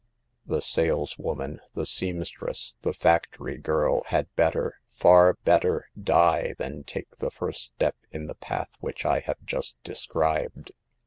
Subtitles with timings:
[0.47, 7.29] The saleswoman, the seamstress, the factory girl had better, far better, die than take the
[7.29, 10.71] first step in the path which I have just de scribed.